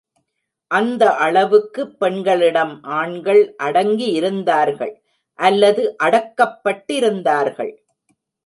[0.71, 4.93] அந்த அளவுக்கு பெண்களிடம் ஆண்கள் அடங்கியிருந்தார்கள்,
[5.39, 7.73] அல்லது அடக்கப்பட்டிருந்தார்கள்.